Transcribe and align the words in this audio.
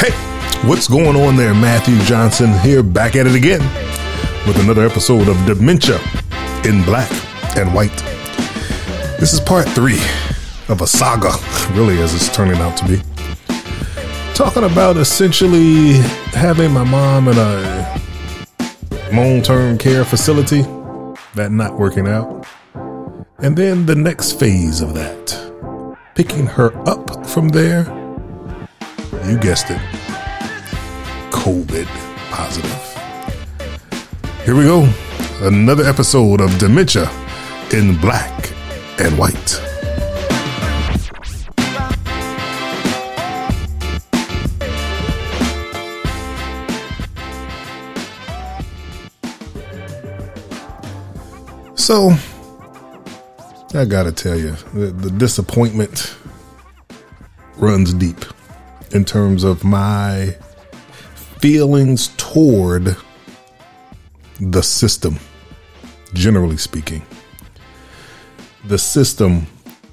Hey, 0.00 0.12
what's 0.66 0.88
going 0.88 1.14
on 1.14 1.36
there? 1.36 1.52
Matthew 1.52 1.98
Johnson 2.06 2.58
here, 2.60 2.82
back 2.82 3.16
at 3.16 3.26
it 3.26 3.34
again 3.34 3.60
with 4.46 4.58
another 4.58 4.86
episode 4.86 5.28
of 5.28 5.36
Dementia 5.44 6.00
in 6.64 6.82
Black 6.84 7.10
and 7.54 7.74
White. 7.74 7.94
This 9.20 9.34
is 9.34 9.40
part 9.40 9.68
three 9.68 10.00
of 10.70 10.80
a 10.80 10.86
saga, 10.86 11.32
really, 11.74 12.00
as 12.00 12.14
it's 12.14 12.34
turning 12.34 12.56
out 12.62 12.78
to 12.78 12.88
be. 12.88 13.02
Talking 14.32 14.64
about 14.64 14.96
essentially 14.96 15.98
having 16.32 16.72
my 16.72 16.84
mom 16.84 17.28
in 17.28 17.36
a 17.36 18.00
long 19.12 19.42
term 19.42 19.76
care 19.76 20.06
facility, 20.06 20.62
that 21.34 21.52
not 21.52 21.78
working 21.78 22.08
out. 22.08 22.46
And 23.36 23.54
then 23.54 23.84
the 23.84 23.96
next 23.96 24.40
phase 24.40 24.80
of 24.80 24.94
that, 24.94 26.06
picking 26.14 26.46
her 26.46 26.74
up 26.88 27.26
from 27.26 27.50
there. 27.50 27.99
You 29.30 29.38
guessed 29.38 29.70
it. 29.70 29.78
COVID 31.30 31.86
positive. 32.32 32.68
Here 34.44 34.56
we 34.56 34.64
go. 34.64 34.92
Another 35.42 35.84
episode 35.84 36.40
of 36.40 36.58
Dementia 36.58 37.08
in 37.72 37.96
Black 38.00 38.50
and 38.98 39.16
White. 39.16 39.50
So, 51.76 52.10
I 53.74 53.84
gotta 53.84 54.10
tell 54.10 54.36
you, 54.36 54.56
the, 54.74 54.86
the 54.86 55.12
disappointment 55.12 56.16
runs 57.58 57.94
deep 57.94 58.24
in 58.92 59.04
terms 59.04 59.44
of 59.44 59.64
my 59.64 60.36
feelings 61.38 62.08
toward 62.16 62.96
the 64.40 64.62
system, 64.62 65.18
generally 66.14 66.56
speaking. 66.56 67.02
The 68.66 68.78
system 68.78 69.46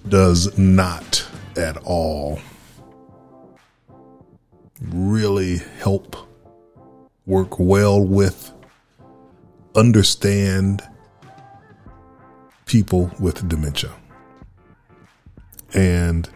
does 0.08 0.58
not 0.58 1.25
at 1.55 1.77
all 1.77 2.39
really 4.81 5.58
help 5.80 6.16
work 7.25 7.59
well 7.59 8.03
with, 8.03 8.52
understand 9.75 10.81
people 12.66 13.11
with 13.19 13.47
dementia. 13.47 13.91
And 15.73 16.30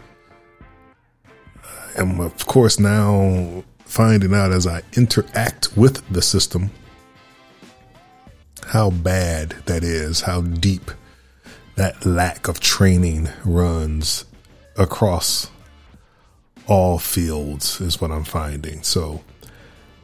am, 1.96 2.20
of 2.20 2.46
course, 2.46 2.80
now 2.80 3.64
finding 3.86 4.34
out 4.34 4.52
as 4.52 4.66
I 4.66 4.82
interact 4.96 5.76
with 5.76 6.08
the 6.10 6.22
system 6.22 6.72
how 8.68 8.90
bad 8.90 9.50
that 9.66 9.84
is, 9.84 10.22
how 10.22 10.42
deep 10.42 10.92
that 11.76 12.06
lack 12.06 12.48
of 12.48 12.60
training 12.60 13.28
runs 13.44 14.26
across 14.78 15.50
all 16.68 16.98
fields, 16.98 17.82
is 17.82 18.00
what 18.00 18.12
I'm 18.12 18.24
finding. 18.24 18.82
So 18.84 19.22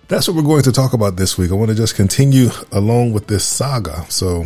that's 0.08 0.28
what 0.28 0.36
we're 0.36 0.44
going 0.44 0.64
to 0.64 0.72
talk 0.72 0.94
about 0.94 1.16
this 1.16 1.38
week. 1.38 1.52
I 1.52 1.56
want 1.56 1.70
to 1.70 1.76
just 1.76 1.96
continue 1.96 2.50
along 2.72 3.14
with 3.14 3.28
this 3.28 3.46
saga. 3.46 4.06
So, 4.10 4.46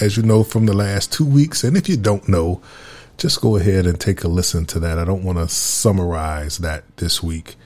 as 0.00 0.16
you 0.16 0.22
know 0.22 0.44
from 0.44 0.66
the 0.66 0.74
last 0.74 1.12
two 1.12 1.26
weeks, 1.26 1.64
and 1.64 1.76
if 1.76 1.88
you 1.88 1.96
don't 1.96 2.28
know, 2.28 2.60
just 3.16 3.40
go 3.40 3.56
ahead 3.56 3.86
and 3.86 3.98
take 4.00 4.24
a 4.24 4.28
listen 4.28 4.66
to 4.66 4.80
that. 4.80 4.98
I 4.98 5.04
don't 5.04 5.24
want 5.24 5.38
to 5.38 5.48
summarize 5.48 6.58
that 6.58 6.84
this 6.96 7.22
week 7.22 7.56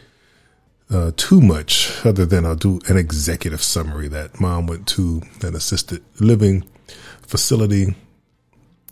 uh, 0.91 1.12
too 1.16 1.41
much, 1.41 2.04
other 2.04 2.24
than 2.24 2.46
I'll 2.46 2.56
do 2.56 2.80
an 2.88 2.96
executive 2.96 3.62
summary 3.62 4.08
that 4.08 4.41
mom 4.41 4.66
went 4.66 4.86
to 4.88 5.22
an 5.42 5.54
assisted 5.54 6.02
living 6.20 6.64
facility. 7.22 7.94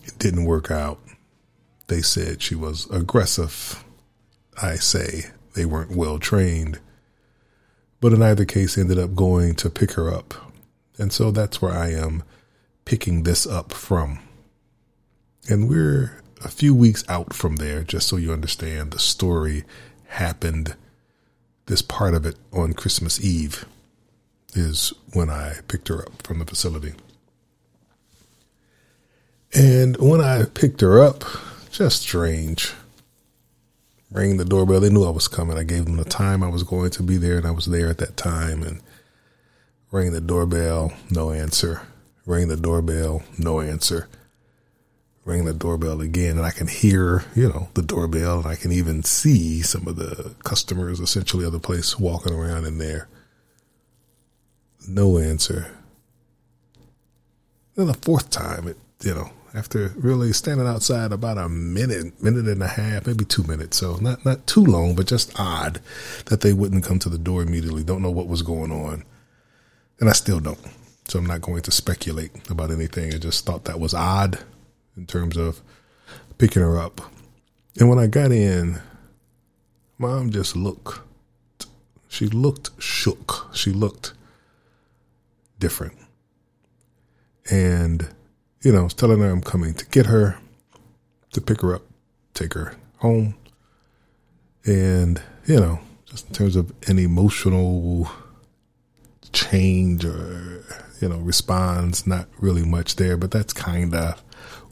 It 0.05 0.19
didn't 0.19 0.45
work 0.45 0.71
out. 0.71 0.99
They 1.87 2.03
said 2.03 2.43
she 2.43 2.55
was 2.55 2.89
aggressive. 2.91 3.83
I 4.61 4.77
say 4.77 5.27
they 5.55 5.65
weren't 5.65 5.97
well 5.97 6.19
trained. 6.19 6.81
But 8.01 8.13
in 8.13 8.23
either 8.23 8.45
case, 8.45 8.77
ended 8.77 8.99
up 8.99 9.15
going 9.15 9.55
to 9.57 9.71
pick 9.71 9.93
her 9.93 10.13
up. 10.13 10.35
And 10.99 11.13
so 11.13 11.31
that's 11.31 11.63
where 11.63 11.73
I 11.73 11.93
am 11.93 12.23
picking 12.85 13.23
this 13.23 13.47
up 13.47 13.73
from. 13.73 14.19
And 15.49 15.69
we're 15.69 16.21
a 16.47 16.49
few 16.49 16.73
weeks 16.73 17.05
out 17.09 17.35
from 17.35 17.57
there, 17.57 17.83
just 17.83 18.07
so 18.07 18.17
you 18.17 18.33
understand 18.33 18.93
the 18.93 19.01
story 19.01 19.65
happened 20.07 20.77
this 21.67 21.83
part 21.83 22.15
of 22.15 22.25
it 22.25 22.37
on 22.53 22.73
Christmas 22.73 23.21
Eve 23.21 23.65
is 24.55 24.93
when 25.13 25.29
I 25.29 25.57
picked 25.67 25.89
her 25.89 26.03
up 26.03 26.25
from 26.25 26.39
the 26.39 26.45
facility. 26.45 26.95
And 29.53 29.97
when 29.97 30.21
I 30.21 30.45
picked 30.45 30.81
her 30.83 31.03
up, 31.03 31.25
just 31.73 32.03
strange. 32.03 32.73
Rang 34.13 34.37
the 34.37 34.45
doorbell. 34.45 34.79
They 34.79 34.91
knew 34.91 35.05
I 35.05 35.11
was 35.11 35.27
coming. 35.27 35.59
I 35.59 35.65
gave 35.65 35.87
them 35.87 35.97
the 35.97 36.05
time 36.05 36.45
I 36.45 36.49
was 36.49 36.63
going 36.63 36.91
to 36.91 37.03
be 37.03 37.17
there, 37.17 37.37
and 37.37 37.47
I 37.47 37.51
was 37.51 37.67
there 37.67 37.89
at 37.89 37.99
that 37.99 38.17
time. 38.17 38.63
And 38.63 38.81
rang 39.91 40.13
the 40.13 40.21
doorbell, 40.21 40.93
no 41.11 41.33
answer. 41.33 41.83
Rang 42.25 42.47
the 42.47 42.57
doorbell, 42.57 43.25
no 43.37 43.61
answer 43.61 44.09
ring 45.27 45.45
the 45.45 45.53
doorbell 45.53 46.01
again 46.01 46.39
and 46.39 46.47
I 46.47 46.53
can 46.53 46.69
hear, 46.69 47.25
you 47.35 47.49
know, 47.49 47.69
the 47.75 47.83
doorbell 47.83 48.39
and 48.39 48.47
I 48.47 48.55
can 48.55 48.71
even 48.71 49.03
see 49.03 49.61
some 49.61 49.89
of 49.89 49.97
the 49.97 50.35
customers 50.45 51.01
essentially 51.01 51.45
of 51.45 51.53
the 51.53 51.59
place 51.59 51.99
walking 51.99 52.33
around 52.33 52.65
in 52.65 52.79
there. 52.79 53.09
No 54.89 55.19
answer. 55.19 55.77
Then 57.75 57.89
the 57.89 57.95
fourth 57.95 58.31
time, 58.31 58.69
it, 58.69 58.77
you 59.03 59.15
know, 59.15 59.31
after 59.53 59.93
really 59.97 60.33
standing 60.33 60.67
outside 60.67 61.11
about 61.11 61.39
a 61.39 61.49
minute, 61.49 62.23
minute 62.23 62.47
and 62.47 62.63
a 62.63 62.69
half, 62.69 63.09
maybe 63.09 63.25
two 63.25 63.43
minutes. 63.43 63.79
So 63.79 63.97
not, 63.97 64.25
not 64.25 64.47
too 64.47 64.65
long, 64.65 64.95
but 64.95 65.09
just 65.09 65.39
odd 65.41 65.81
that 66.27 66.41
they 66.41 66.53
wouldn't 66.53 66.85
come 66.85 67.01
to 67.01 67.09
the 67.09 67.19
door 67.19 67.43
immediately. 67.43 67.83
Don't 67.83 68.03
know 68.03 68.13
what 68.13 68.29
was 68.29 68.43
going 68.43 68.71
on. 68.71 69.03
And 69.99 70.09
I 70.09 70.13
still 70.13 70.39
don't. 70.39 70.61
So 71.09 71.19
I'm 71.19 71.27
not 71.27 71.41
going 71.41 71.63
to 71.63 71.73
speculate 71.73 72.49
about 72.49 72.71
anything. 72.71 73.13
I 73.13 73.19
just 73.19 73.45
thought 73.45 73.65
that 73.65 73.81
was 73.81 73.93
odd 73.93 74.39
in 74.97 75.07
terms 75.07 75.37
of 75.37 75.61
picking 76.39 76.63
her 76.63 76.79
up. 76.79 77.01
And 77.79 77.89
when 77.89 77.99
I 77.99 78.07
got 78.07 78.33
in, 78.33 78.81
mom 79.99 80.31
just 80.31 80.57
looked, 80.57 81.01
she 82.09 82.27
looked 82.27 82.71
shook. 82.83 83.49
She 83.55 83.71
looked 83.71 84.15
different. 85.59 85.97
And, 87.51 88.09
you 88.63 88.73
know, 88.73 88.81
I 88.81 88.85
was 88.85 88.95
telling 88.95 89.21
her 89.21 89.31
I'm 89.31 89.43
coming 89.43 89.75
to 89.75 89.87
get 89.87 90.07
her, 90.07 90.39
to 91.33 91.41
pick 91.41 91.61
her 91.61 91.75
up, 91.75 91.83
take 92.35 92.55
her 92.55 92.75
home. 92.99 93.35
And, 94.65 95.21
you 95.47 95.61
know, 95.61 95.81
just 96.07 96.29
in 96.29 96.35
terms 96.35 96.57
of 96.57 96.73
an 96.89 96.99
emotional 96.99 98.11
change 99.33 100.05
or, 100.05 100.65
you 101.01 101.09
know, 101.09 101.19
response, 101.19 102.07
not 102.07 102.27
really 102.39 102.65
much 102.65 102.97
there, 102.97 103.17
but 103.17 103.31
that's 103.31 103.53
kind 103.53 103.95
of 103.95 104.23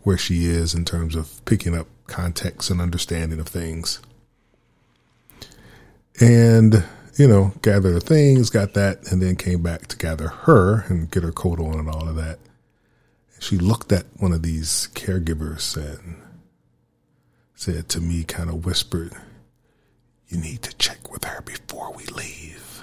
where 0.04 0.18
she 0.18 0.44
is 0.46 0.74
in 0.74 0.84
terms 0.84 1.16
of 1.16 1.44
picking 1.46 1.76
up 1.76 1.88
context 2.06 2.70
and 2.70 2.80
understanding 2.80 3.40
of 3.40 3.48
things. 3.48 4.00
And, 6.20 6.84
you 7.16 7.26
know, 7.26 7.52
gather 7.62 7.92
the 7.92 8.00
things, 8.00 8.50
got 8.50 8.74
that, 8.74 9.10
and 9.10 9.20
then 9.20 9.34
came 9.34 9.62
back 9.62 9.88
to 9.88 9.96
gather 9.96 10.28
her 10.28 10.84
and 10.88 11.10
get 11.10 11.22
her 11.22 11.32
coat 11.32 11.58
on 11.58 11.78
and 11.80 11.88
all 11.88 12.08
of 12.08 12.16
that. 12.16 12.38
She 13.40 13.58
looked 13.58 13.92
at 13.92 14.06
one 14.18 14.32
of 14.32 14.42
these 14.42 14.88
caregivers 14.94 15.76
and 15.76 16.22
said 17.54 17.88
to 17.90 18.00
me, 18.00 18.24
kind 18.24 18.48
of 18.48 18.64
whispered, 18.64 19.12
You 20.28 20.38
need 20.38 20.62
to 20.62 20.76
check 20.76 21.10
with 21.10 21.24
her 21.24 21.40
before 21.42 21.92
we 21.94 22.04
leave. 22.06 22.82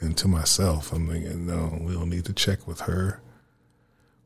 And 0.00 0.16
to 0.18 0.28
myself, 0.28 0.92
I'm 0.92 1.08
thinking, 1.08 1.46
No, 1.46 1.78
we 1.80 1.92
don't 1.92 2.10
need 2.10 2.24
to 2.24 2.32
check 2.32 2.66
with 2.66 2.80
her. 2.80 3.20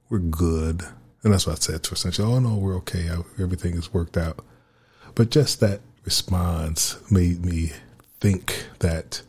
We're 0.09 0.19
good. 0.19 0.85
And 1.23 1.33
that's 1.33 1.47
what 1.47 1.57
I 1.57 1.61
said 1.61 1.83
to 1.83 1.91
her. 1.91 1.95
Essentially, 1.95 2.33
oh 2.33 2.39
no, 2.39 2.57
we're 2.57 2.77
okay. 2.77 3.09
Everything 3.39 3.75
is 3.75 3.93
worked 3.93 4.17
out. 4.17 4.45
But 5.15 5.31
just 5.31 5.61
that 5.61 5.81
response 6.05 6.99
made 7.11 7.45
me 7.45 7.73
think 8.21 8.67
that 8.79 9.23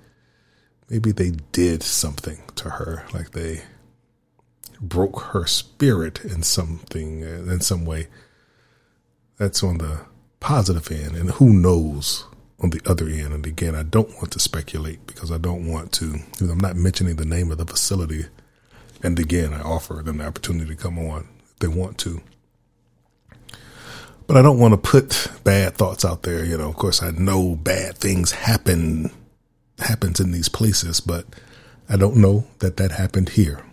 maybe 0.89 1.11
they 1.11 1.31
did 1.51 1.83
something 1.83 2.39
to 2.55 2.69
her, 2.71 3.05
like 3.13 3.31
they 3.31 3.63
broke 4.79 5.21
her 5.21 5.45
spirit 5.45 6.23
in 6.23 6.43
something, 6.43 7.23
uh, 7.23 7.51
in 7.51 7.61
some 7.61 7.85
way. 7.85 8.07
That's 9.37 9.63
on 9.63 9.79
the 9.79 10.01
positive 10.39 10.91
end, 10.91 11.15
and 11.15 11.31
who 11.31 11.51
knows 11.51 12.25
on 12.59 12.69
the 12.69 12.81
other 12.85 13.07
end. 13.07 13.33
And 13.33 13.45
again, 13.45 13.75
I 13.75 13.83
don't 13.83 14.15
want 14.17 14.31
to 14.31 14.39
speculate 14.39 15.05
because 15.07 15.31
I 15.31 15.37
don't 15.37 15.67
want 15.67 15.91
to. 15.93 16.19
I'm 16.39 16.59
not 16.59 16.75
mentioning 16.75 17.15
the 17.15 17.25
name 17.25 17.51
of 17.51 17.57
the 17.57 17.65
facility. 17.65 18.25
And 19.03 19.17
again, 19.17 19.51
I 19.53 19.61
offer 19.61 19.95
them 19.95 20.19
the 20.19 20.27
opportunity 20.27 20.75
to 20.75 20.81
come 20.81 20.99
on 20.99 21.27
they 21.61 21.67
want 21.67 21.97
to. 21.99 22.21
But 24.27 24.37
I 24.37 24.41
don't 24.41 24.59
want 24.59 24.73
to 24.73 24.77
put 24.77 25.29
bad 25.43 25.75
thoughts 25.75 26.05
out 26.05 26.23
there. 26.23 26.45
You 26.45 26.57
know, 26.57 26.69
of 26.69 26.75
course, 26.75 27.01
I 27.01 27.11
know 27.11 27.55
bad 27.55 27.97
things 27.97 28.31
happen 28.31 29.11
happens 29.79 30.19
in 30.19 30.31
these 30.31 30.49
places, 30.49 30.99
but 30.99 31.25
I 31.89 31.97
don't 31.97 32.17
know 32.17 32.45
that 32.59 32.77
that 32.77 32.91
happened 32.91 33.29
here. 33.29 33.65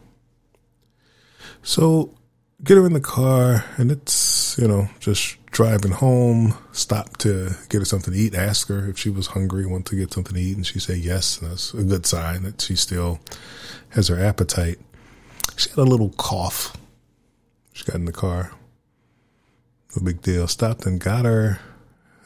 So 1.63 2.15
get 2.65 2.77
her 2.77 2.87
in 2.87 2.93
the 2.93 3.01
car 3.01 3.65
and 3.77 3.91
it's, 3.91 4.59
you 4.59 4.67
know, 4.67 4.89
just 5.01 5.37
driving 5.47 5.93
home, 5.93 6.55
stop 6.73 7.17
to 7.19 7.51
get 7.69 7.79
her 7.79 7.85
something 7.85 8.13
to 8.13 8.19
eat, 8.19 8.35
ask 8.35 8.69
her 8.69 8.89
if 8.89 8.99
she 8.99 9.11
was 9.11 9.29
hungry, 9.29 9.67
want 9.67 9.87
to 9.87 9.97
get 9.97 10.13
something 10.13 10.35
to 10.35 10.41
eat. 10.41 10.57
And 10.57 10.67
she 10.67 10.81
said 10.81 10.99
yes. 10.99 11.37
that's 11.37 11.75
a 11.75 11.83
good 11.85 12.07
sign 12.07 12.43
that 12.43 12.61
she 12.61 12.77
still 12.77 13.21
has 13.91 14.09
her 14.09 14.19
appetite. 14.19 14.79
She 15.57 15.71
had 15.71 15.79
a 15.79 15.83
little 15.83 16.11
cough. 16.11 16.77
She 17.79 17.85
got 17.85 17.95
in 17.95 18.07
the 18.07 18.13
car. 18.13 18.51
No 19.95 20.05
big 20.05 20.21
deal. 20.21 20.49
Stopped 20.49 20.85
and 20.85 21.01
got 21.01 21.25
her 21.25 21.61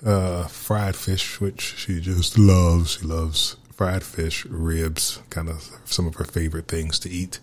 uh, 0.02 0.46
fried 0.46 0.96
fish, 0.96 1.43
which 1.43 1.60
she 1.76 2.00
just 2.00 2.38
loves. 2.38 2.93
She 2.93 3.04
loves 3.04 3.56
fried 3.70 4.02
fish, 4.02 4.46
ribs, 4.46 5.20
kind 5.28 5.50
of 5.50 5.70
some 5.84 6.06
of 6.06 6.14
her 6.14 6.25
favorite 6.25 6.69
things 6.69 6.99
to 7.00 7.10
eat. 7.10 7.38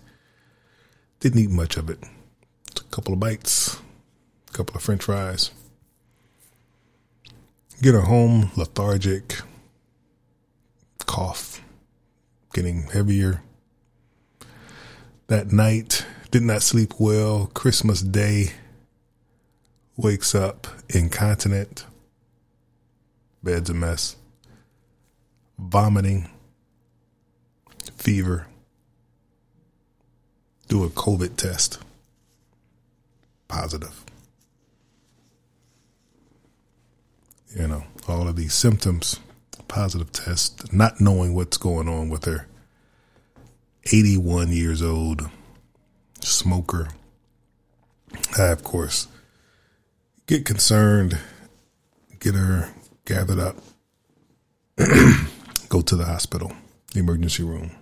Didn't 1.20 1.40
eat 1.40 1.50
much 1.50 1.76
of 1.76 1.88
it. 1.88 2.02
Took 2.74 2.86
a 2.86 2.90
couple 2.90 3.14
of 3.14 3.20
bites, 3.20 3.78
a 4.48 4.52
couple 4.54 4.74
of 4.74 4.82
french 4.82 5.04
fries. 5.04 5.52
Get 7.80 7.94
her 7.94 8.00
home, 8.00 8.50
lethargic, 8.56 9.40
cough, 11.06 11.62
getting 12.52 12.88
heavier. 12.88 13.44
That 15.28 15.52
night, 15.52 16.04
did 16.30 16.42
not 16.42 16.62
sleep 16.62 16.94
well. 16.98 17.50
Christmas 17.54 18.02
Day, 18.02 18.52
wakes 19.96 20.34
up 20.34 20.66
incontinent, 20.88 21.84
bed's 23.42 23.68
a 23.68 23.74
mess, 23.74 24.16
vomiting, 25.58 26.30
fever, 27.96 28.46
do 30.68 30.84
a 30.84 30.88
COVID 30.88 31.36
test, 31.36 31.78
positive. 33.48 34.04
You 37.54 37.66
know, 37.66 37.84
all 38.06 38.28
of 38.28 38.36
these 38.36 38.54
symptoms, 38.54 39.18
positive 39.66 40.12
test, 40.12 40.72
not 40.72 41.00
knowing 41.00 41.34
what's 41.34 41.56
going 41.56 41.88
on 41.88 42.08
with 42.08 42.24
her. 42.24 42.46
81 43.92 44.52
years 44.52 44.82
old, 44.82 45.28
smoker. 46.24 46.88
I, 48.38 48.46
of 48.46 48.62
course, 48.62 49.08
get 50.26 50.44
concerned, 50.44 51.18
get 52.18 52.34
her 52.34 52.70
gathered 53.04 53.38
up, 53.38 53.56
go 55.68 55.80
to 55.82 55.96
the 55.96 56.04
hospital, 56.04 56.52
the 56.92 57.00
emergency 57.00 57.42
room. 57.42 57.72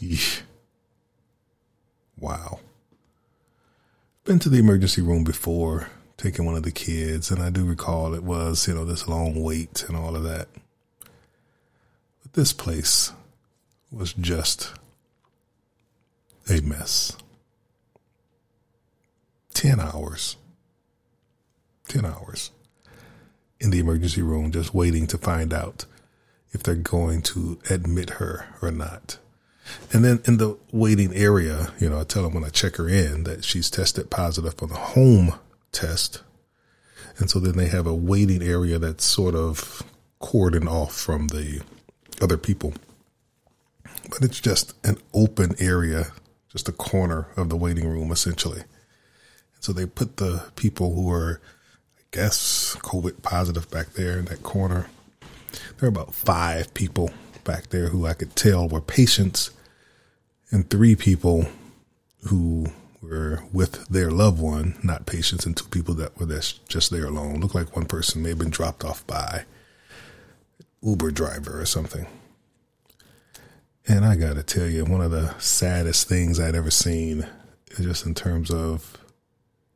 Yeesh. 0.00 0.42
Wow. 2.18 2.60
Been 4.24 4.38
to 4.40 4.48
the 4.48 4.58
emergency 4.58 5.02
room 5.02 5.24
before, 5.24 5.88
taking 6.16 6.44
one 6.44 6.56
of 6.56 6.62
the 6.62 6.72
kids, 6.72 7.30
and 7.30 7.42
I 7.42 7.50
do 7.50 7.64
recall 7.64 8.14
it 8.14 8.22
was, 8.22 8.66
you 8.66 8.74
know, 8.74 8.84
this 8.84 9.06
long 9.06 9.42
wait 9.42 9.84
and 9.88 9.96
all 9.96 10.16
of 10.16 10.24
that. 10.24 10.48
But 12.22 12.32
this 12.32 12.52
place 12.52 13.12
was 13.90 14.12
just 14.14 14.72
a 16.48 16.60
mess. 16.60 17.16
10 19.54 19.80
hours. 19.80 20.36
10 21.88 22.04
hours 22.04 22.50
in 23.60 23.70
the 23.70 23.78
emergency 23.78 24.22
room 24.22 24.50
just 24.50 24.74
waiting 24.74 25.06
to 25.06 25.18
find 25.18 25.52
out 25.52 25.86
if 26.52 26.62
they're 26.62 26.74
going 26.74 27.22
to 27.22 27.58
admit 27.70 28.10
her 28.10 28.46
or 28.62 28.70
not. 28.70 29.18
And 29.92 30.04
then 30.04 30.20
in 30.26 30.36
the 30.36 30.56
waiting 30.72 31.14
area, 31.14 31.72
you 31.80 31.88
know, 31.88 32.00
I 32.00 32.04
tell 32.04 32.22
them 32.22 32.34
when 32.34 32.44
I 32.44 32.50
check 32.50 32.76
her 32.76 32.88
in 32.88 33.24
that 33.24 33.44
she's 33.44 33.70
tested 33.70 34.10
positive 34.10 34.54
for 34.54 34.66
the 34.66 34.74
home 34.74 35.34
test. 35.72 36.22
And 37.18 37.30
so 37.30 37.40
then 37.40 37.56
they 37.56 37.68
have 37.68 37.86
a 37.86 37.94
waiting 37.94 38.42
area 38.42 38.78
that's 38.78 39.04
sort 39.04 39.34
of 39.34 39.82
cordoned 40.20 40.68
off 40.68 40.94
from 40.94 41.28
the 41.28 41.62
other 42.20 42.36
people. 42.36 42.74
But 44.10 44.22
it's 44.22 44.40
just 44.40 44.74
an 44.86 44.98
open 45.12 45.54
area, 45.58 46.12
just 46.56 46.70
a 46.70 46.72
corner 46.72 47.28
of 47.36 47.50
the 47.50 47.56
waiting 47.56 47.86
room, 47.86 48.10
essentially. 48.10 48.60
And 48.60 49.60
so 49.60 49.74
they 49.74 49.84
put 49.84 50.16
the 50.16 50.50
people 50.56 50.94
who 50.94 51.02
were, 51.02 51.42
I 51.98 52.02
guess, 52.12 52.76
COVID 52.80 53.20
positive 53.20 53.70
back 53.70 53.88
there 53.92 54.18
in 54.18 54.24
that 54.24 54.42
corner. 54.42 54.88
There 55.50 55.82
were 55.82 55.88
about 55.88 56.14
five 56.14 56.72
people 56.72 57.10
back 57.44 57.68
there 57.68 57.88
who 57.88 58.06
I 58.06 58.14
could 58.14 58.34
tell 58.34 58.66
were 58.66 58.80
patients 58.80 59.50
and 60.50 60.70
three 60.70 60.96
people 60.96 61.46
who 62.28 62.68
were 63.02 63.42
with 63.52 63.86
their 63.88 64.10
loved 64.10 64.40
one, 64.40 64.78
not 64.82 65.04
patients, 65.04 65.44
and 65.44 65.54
two 65.54 65.68
people 65.68 65.94
that 65.96 66.18
were 66.18 66.26
just 66.26 66.90
there 66.90 67.04
alone. 67.04 67.40
Looked 67.40 67.54
like 67.54 67.76
one 67.76 67.84
person 67.84 68.22
may 68.22 68.30
have 68.30 68.38
been 68.38 68.48
dropped 68.48 68.82
off 68.82 69.06
by 69.06 69.44
Uber 70.82 71.10
driver 71.10 71.60
or 71.60 71.66
something. 71.66 72.06
And 73.88 74.04
I 74.04 74.16
got 74.16 74.34
to 74.34 74.42
tell 74.42 74.66
you, 74.66 74.84
one 74.84 75.00
of 75.00 75.12
the 75.12 75.38
saddest 75.38 76.08
things 76.08 76.40
I'd 76.40 76.56
ever 76.56 76.70
seen, 76.70 77.26
just 77.80 78.04
in 78.04 78.14
terms 78.14 78.50
of 78.50 78.98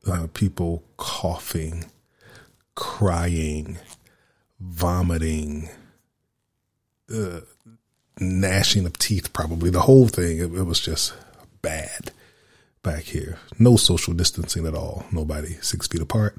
uh, 0.06 0.26
people 0.34 0.82
coughing, 0.96 1.84
crying, 2.74 3.78
vomiting, 4.58 5.68
uh, 7.14 7.40
gnashing 8.18 8.84
of 8.84 8.98
teeth, 8.98 9.32
probably 9.32 9.70
the 9.70 9.82
whole 9.82 10.08
thing. 10.08 10.38
It, 10.38 10.52
it, 10.52 10.64
was 10.64 10.80
just 10.80 11.14
bad 11.62 12.10
back 12.82 13.04
here. 13.04 13.38
No 13.58 13.76
social 13.76 14.12
distancing 14.12 14.66
at 14.66 14.74
all. 14.74 15.06
Nobody 15.12 15.54
six 15.60 15.86
feet 15.86 16.02
apart. 16.02 16.36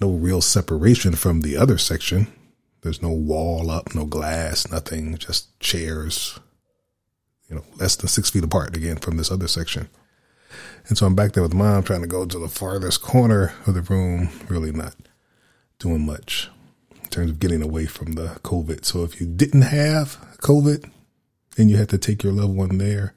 No 0.00 0.10
real 0.10 0.42
separation 0.42 1.14
from 1.14 1.40
the 1.40 1.56
other 1.56 1.78
section. 1.78 2.26
There's 2.82 3.00
no 3.00 3.10
wall 3.10 3.70
up, 3.70 3.94
no 3.94 4.04
glass, 4.04 4.70
nothing, 4.70 5.16
just 5.16 5.58
chairs, 5.60 6.38
you 7.48 7.56
know, 7.56 7.64
less 7.76 7.96
than 7.96 8.08
six 8.08 8.30
feet 8.30 8.44
apart 8.44 8.76
again 8.76 8.96
from 8.96 9.16
this 9.16 9.30
other 9.30 9.48
section. 9.48 9.88
And 10.88 10.98
so 10.98 11.06
I'm 11.06 11.14
back 11.14 11.32
there 11.32 11.42
with 11.42 11.54
mom 11.54 11.82
trying 11.82 12.02
to 12.02 12.06
go 12.06 12.26
to 12.26 12.38
the 12.38 12.48
farthest 12.48 13.02
corner 13.02 13.54
of 13.66 13.74
the 13.74 13.82
room, 13.82 14.28
really 14.48 14.72
not 14.72 14.94
doing 15.78 16.04
much 16.04 16.50
in 17.02 17.08
terms 17.08 17.30
of 17.30 17.40
getting 17.40 17.62
away 17.62 17.86
from 17.86 18.12
the 18.12 18.38
COVID. 18.42 18.84
So 18.84 19.02
if 19.02 19.20
you 19.20 19.26
didn't 19.26 19.62
have 19.62 20.18
COVID 20.38 20.90
and 21.56 21.70
you 21.70 21.76
had 21.76 21.88
to 21.90 21.98
take 21.98 22.22
your 22.22 22.32
loved 22.32 22.54
one 22.54 22.78
there, 22.78 23.14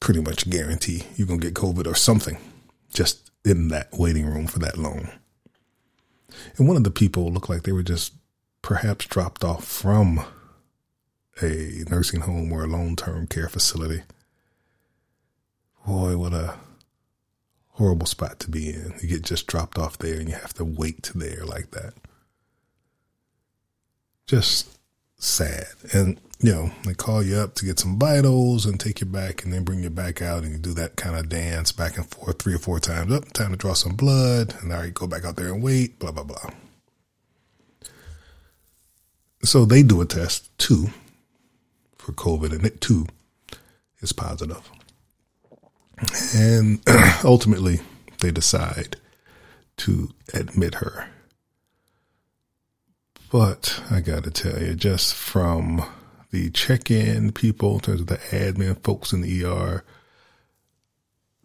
pretty 0.00 0.20
much 0.20 0.48
guarantee 0.48 1.04
you're 1.16 1.26
going 1.26 1.40
to 1.40 1.46
get 1.46 1.54
COVID 1.54 1.86
or 1.86 1.94
something 1.94 2.38
just 2.92 3.30
in 3.44 3.68
that 3.68 3.88
waiting 3.92 4.26
room 4.26 4.46
for 4.46 4.58
that 4.58 4.76
long. 4.76 5.08
And 6.56 6.68
one 6.68 6.76
of 6.76 6.84
the 6.84 6.90
people 6.90 7.32
looked 7.32 7.48
like 7.48 7.62
they 7.62 7.72
were 7.72 7.82
just 7.82 8.12
perhaps 8.62 9.06
dropped 9.06 9.44
off 9.44 9.64
from 9.64 10.24
a 11.42 11.84
nursing 11.90 12.20
home 12.20 12.52
or 12.52 12.64
a 12.64 12.68
long 12.68 12.96
term 12.96 13.26
care 13.26 13.48
facility. 13.48 14.02
Boy, 15.86 16.16
what 16.16 16.34
a 16.34 16.56
horrible 17.70 18.06
spot 18.06 18.40
to 18.40 18.50
be 18.50 18.70
in. 18.70 18.94
You 19.00 19.08
get 19.08 19.22
just 19.22 19.46
dropped 19.46 19.78
off 19.78 19.98
there 19.98 20.18
and 20.18 20.28
you 20.28 20.34
have 20.34 20.54
to 20.54 20.64
wait 20.64 21.10
there 21.14 21.44
like 21.44 21.70
that 21.70 21.94
just 24.28 24.78
sad. 25.16 25.66
And, 25.92 26.20
you 26.40 26.52
know, 26.52 26.70
they 26.84 26.94
call 26.94 27.24
you 27.24 27.36
up 27.36 27.54
to 27.56 27.64
get 27.64 27.80
some 27.80 27.98
vitals 27.98 28.66
and 28.66 28.78
take 28.78 29.00
you 29.00 29.06
back 29.06 29.42
and 29.42 29.52
then 29.52 29.64
bring 29.64 29.82
you 29.82 29.90
back 29.90 30.22
out 30.22 30.44
and 30.44 30.52
you 30.52 30.58
do 30.58 30.74
that 30.74 30.94
kind 30.94 31.16
of 31.16 31.28
dance 31.28 31.72
back 31.72 31.96
and 31.96 32.06
forth 32.06 32.40
three 32.40 32.54
or 32.54 32.58
four 32.58 32.78
times. 32.78 33.12
Up, 33.12 33.32
time 33.32 33.50
to 33.50 33.56
draw 33.56 33.72
some 33.72 33.96
blood. 33.96 34.54
And 34.60 34.72
all 34.72 34.78
right, 34.78 34.94
go 34.94 35.08
back 35.08 35.24
out 35.24 35.34
there 35.34 35.52
and 35.52 35.62
wait, 35.62 35.98
blah, 35.98 36.12
blah, 36.12 36.22
blah. 36.22 36.50
So 39.42 39.64
they 39.64 39.82
do 39.82 40.00
a 40.00 40.06
test 40.06 40.56
too 40.58 40.88
for 42.08 42.12
COVID 42.12 42.52
and 42.52 42.64
it 42.64 42.80
too 42.80 43.06
is 44.00 44.12
positive. 44.12 44.70
And 46.34 46.80
ultimately 47.24 47.80
they 48.20 48.30
decide 48.30 48.96
to 49.78 50.10
admit 50.32 50.76
her 50.76 51.08
but 53.30 53.82
I 53.90 54.00
got 54.00 54.24
to 54.24 54.30
tell 54.30 54.60
you, 54.62 54.74
just 54.74 55.14
from 55.14 55.84
the 56.30 56.50
check 56.50 56.90
in 56.90 57.32
people, 57.32 57.74
in 57.74 57.80
terms 57.80 58.00
of 58.00 58.06
the 58.06 58.16
admin 58.16 58.82
folks 58.82 59.12
in 59.12 59.20
the 59.20 59.44
ER, 59.44 59.84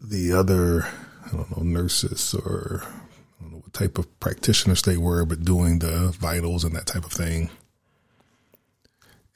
the 0.01 0.31
other, 0.31 0.87
I 1.25 1.31
don't 1.31 1.57
know, 1.57 1.63
nurses 1.63 2.33
or 2.33 2.83
I 2.85 3.43
don't 3.43 3.51
know 3.51 3.57
what 3.59 3.73
type 3.73 3.97
of 3.97 4.19
practitioners 4.21 4.81
they 4.81 4.97
were, 4.97 5.25
but 5.25 5.43
doing 5.43 5.79
the 5.79 6.15
vitals 6.17 6.63
and 6.63 6.73
that 6.75 6.87
type 6.87 7.05
of 7.05 7.11
thing. 7.11 7.49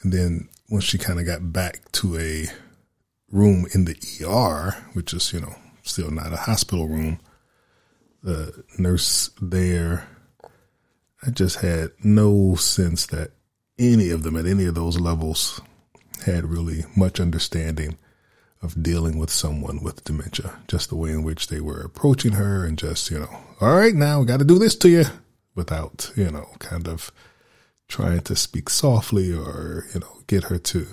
And 0.01 0.13
then 0.13 0.50
once 0.70 0.84
she 0.84 0.98
kind 0.98 1.20
of 1.20 1.25
got 1.25 1.51
back 1.51 1.92
to 1.94 2.18
a 2.18 2.48
room 3.32 3.66
in 3.74 3.86
the 3.86 3.98
ER, 4.25 4.75
which 4.94 5.13
is, 5.13 5.34
you 5.34 5.42
know, 5.42 5.56
still 5.84 6.12
not 6.12 6.34
a 6.34 6.38
hospital 6.38 6.88
room, 6.88 7.20
the 8.24 8.63
nurse 8.77 9.32
there, 9.42 10.08
I 11.25 11.32
just 11.32 11.60
had 11.60 11.92
no 12.04 12.56
sense 12.56 13.06
that 13.08 13.32
any 13.80 14.10
of 14.10 14.24
them 14.24 14.36
at 14.38 14.46
any 14.46 14.66
of 14.66 14.75
those 14.75 15.00
levels 15.00 15.62
had 16.25 16.46
really 16.46 16.84
much 16.96 17.20
understanding 17.20 17.98
of 18.62 18.82
dealing 18.82 19.18
with 19.18 19.30
someone 19.30 19.84
with 19.84 20.04
dementia, 20.04 20.60
just 20.68 20.89
the 20.89 20.96
way 20.96 21.12
in 21.12 21.24
which 21.24 21.48
they 21.48 21.62
were 21.62 21.80
approaching 21.80 22.34
her 22.34 22.66
and 22.66 22.77
just, 22.77 23.12
you 23.12 23.20
know, 23.20 23.30
all 23.62 23.75
right, 23.75 23.94
now 23.94 24.20
we 24.20 24.25
got 24.25 24.39
to 24.39 24.46
do 24.46 24.58
this 24.58 24.75
to 24.75 24.89
you 24.89 25.06
without, 25.56 26.12
you 26.16 26.30
know, 26.32 26.48
kind 26.60 26.88
of 26.88 27.12
trying 27.88 28.22
to 28.22 28.36
speak 28.36 28.70
softly 28.70 29.34
or, 29.34 29.86
you 29.94 30.00
know, 30.00 30.22
get 30.27 30.46
her 30.46 30.58
to 30.58 30.88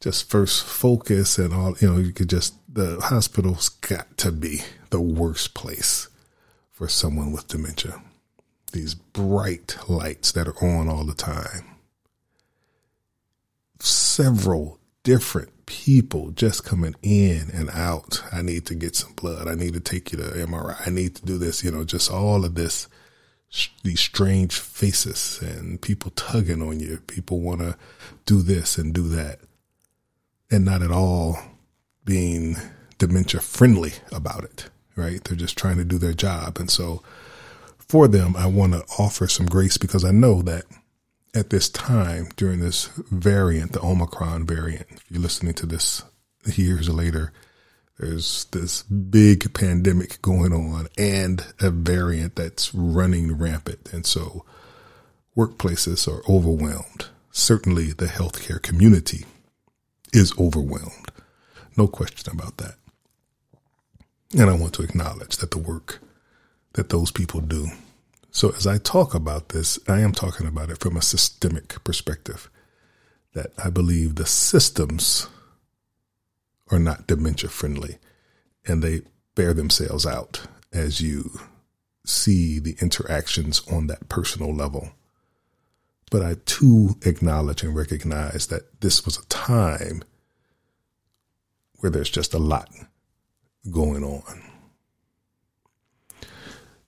just 0.00 0.28
first 0.30 0.64
focus 0.64 1.38
and 1.38 1.52
all, 1.52 1.76
you 1.80 1.90
know, 1.90 1.98
you 1.98 2.12
could 2.12 2.28
just, 2.28 2.54
the 2.72 3.00
hospital's 3.00 3.68
got 3.68 4.16
to 4.18 4.32
be 4.32 4.60
the 4.90 5.00
worst 5.00 5.54
place 5.54 6.08
for 6.70 6.88
someone 6.88 7.32
with 7.32 7.48
dementia. 7.48 8.00
These 8.72 8.94
bright 8.94 9.76
lights 9.88 10.32
that 10.32 10.48
are 10.48 10.64
on 10.64 10.88
all 10.88 11.04
the 11.04 11.14
time. 11.14 11.76
Several 13.80 14.78
different 15.02 15.66
people 15.66 16.30
just 16.30 16.64
coming 16.64 16.94
in 17.02 17.50
and 17.52 17.70
out. 17.70 18.22
I 18.32 18.42
need 18.42 18.66
to 18.66 18.74
get 18.74 18.96
some 18.96 19.12
blood. 19.12 19.48
I 19.48 19.54
need 19.54 19.74
to 19.74 19.80
take 19.80 20.12
you 20.12 20.18
to 20.18 20.24
MRI. 20.24 20.76
I 20.86 20.90
need 20.90 21.16
to 21.16 21.24
do 21.24 21.38
this, 21.38 21.62
you 21.62 21.70
know, 21.70 21.84
just 21.84 22.10
all 22.10 22.44
of 22.44 22.54
this, 22.54 22.88
these 23.82 24.00
strange 24.00 24.58
faces 24.58 25.40
and 25.42 25.80
people 25.80 26.12
tugging 26.12 26.62
on 26.62 26.80
you. 26.80 26.98
People 27.06 27.40
want 27.40 27.60
to 27.60 27.76
do 28.26 28.42
this 28.42 28.78
and 28.78 28.94
do 28.94 29.08
that 29.08 29.40
and 30.50 30.64
not 30.64 30.82
at 30.82 30.90
all 30.90 31.38
being 32.04 32.56
dementia 32.98 33.40
friendly 33.40 33.92
about 34.12 34.44
it, 34.44 34.70
right? 34.96 35.22
They're 35.24 35.36
just 35.36 35.58
trying 35.58 35.78
to 35.78 35.84
do 35.84 35.98
their 35.98 36.12
job. 36.12 36.58
And 36.58 36.70
so 36.70 37.02
for 37.78 38.06
them, 38.06 38.36
I 38.36 38.46
want 38.46 38.72
to 38.72 38.84
offer 38.98 39.26
some 39.26 39.46
grace 39.46 39.78
because 39.78 40.04
I 40.04 40.10
know 40.12 40.42
that 40.42 40.64
at 41.34 41.50
this 41.50 41.68
time 41.68 42.28
during 42.36 42.60
this 42.60 42.86
variant, 43.10 43.72
the 43.72 43.80
Omicron 43.80 44.46
variant, 44.46 44.86
if 44.90 45.04
you're 45.10 45.20
listening 45.20 45.54
to 45.54 45.66
this 45.66 46.02
years 46.44 46.88
later, 46.88 47.32
there's 48.00 48.44
this 48.46 48.82
big 48.82 49.52
pandemic 49.52 50.20
going 50.22 50.52
on 50.52 50.88
and 50.96 51.44
a 51.60 51.70
variant 51.70 52.36
that's 52.36 52.74
running 52.74 53.36
rampant. 53.36 53.92
And 53.92 54.06
so 54.06 54.44
workplaces 55.36 56.08
are 56.08 56.22
overwhelmed. 56.30 57.06
Certainly 57.30 57.92
the 57.92 58.06
healthcare 58.06 58.60
community 58.60 59.26
is 60.12 60.36
overwhelmed. 60.38 61.12
No 61.76 61.86
question 61.86 62.32
about 62.32 62.56
that. 62.56 62.74
And 64.36 64.48
I 64.48 64.54
want 64.54 64.72
to 64.74 64.82
acknowledge 64.82 65.36
that 65.36 65.50
the 65.50 65.58
work 65.58 66.00
that 66.72 66.88
those 66.88 67.10
people 67.10 67.40
do 67.40 67.68
so 68.30 68.50
as 68.50 68.66
I 68.66 68.78
talk 68.78 69.14
about 69.14 69.48
this, 69.50 69.78
I 69.88 70.00
am 70.00 70.12
talking 70.12 70.46
about 70.46 70.70
it 70.70 70.78
from 70.78 70.96
a 70.96 71.02
systemic 71.02 71.82
perspective 71.84 72.48
that 73.34 73.52
I 73.62 73.70
believe 73.70 74.14
the 74.14 74.26
systems 74.26 75.28
are 76.70 76.78
not 76.78 77.06
dementia 77.06 77.48
friendly 77.50 77.98
and 78.66 78.82
they 78.82 79.02
bear 79.34 79.54
themselves 79.54 80.06
out 80.06 80.42
as 80.72 81.00
you 81.00 81.30
see 82.04 82.58
the 82.58 82.76
interactions 82.80 83.62
on 83.70 83.86
that 83.88 84.08
personal 84.08 84.54
level. 84.54 84.90
But 86.10 86.22
I 86.22 86.36
too 86.44 86.96
acknowledge 87.02 87.62
and 87.62 87.74
recognize 87.74 88.48
that 88.48 88.80
this 88.80 89.04
was 89.04 89.16
a 89.18 89.26
time 89.26 90.02
where 91.78 91.90
there's 91.90 92.10
just 92.10 92.34
a 92.34 92.38
lot 92.38 92.68
going 93.70 94.04
on. 94.04 94.42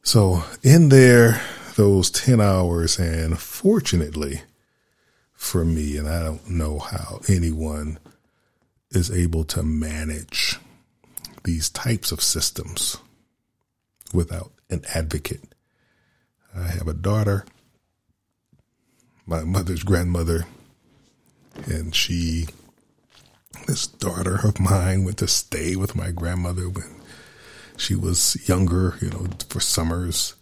So 0.02 0.42
in 0.62 0.88
there, 0.88 1.40
those 1.76 2.10
10 2.10 2.40
hours, 2.40 2.98
and 2.98 3.38
fortunately 3.38 4.42
for 5.32 5.64
me, 5.64 5.96
and 5.96 6.08
I 6.08 6.22
don't 6.22 6.50
know 6.50 6.78
how 6.78 7.20
anyone 7.28 7.98
is 8.92 9.10
able 9.10 9.44
to 9.44 9.62
manage 9.62 10.58
these 11.44 11.68
types 11.68 12.12
of 12.12 12.22
systems 12.22 12.98
without 14.12 14.52
an 14.70 14.82
advocate. 14.94 15.54
I 16.54 16.68
have 16.68 16.86
a 16.86 16.94
daughter, 16.94 17.44
my 19.26 19.42
mother's 19.44 19.82
grandmother, 19.82 20.46
and 21.66 21.94
she, 21.94 22.46
this 23.66 23.86
daughter 23.86 24.38
of 24.46 24.60
mine, 24.60 25.04
went 25.04 25.18
to 25.18 25.28
stay 25.28 25.76
with 25.76 25.96
my 25.96 26.10
grandmother 26.10 26.68
when 26.68 26.94
she 27.76 27.94
was 27.94 28.36
younger, 28.48 28.96
you 29.00 29.10
know, 29.10 29.26
for 29.48 29.60
summers 29.60 30.34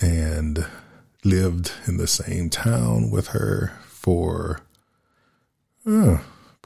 and 0.00 0.66
lived 1.24 1.72
in 1.86 1.96
the 1.96 2.06
same 2.06 2.48
town 2.48 3.10
with 3.10 3.28
her 3.28 3.72
for 3.86 4.60
uh, 5.86 6.18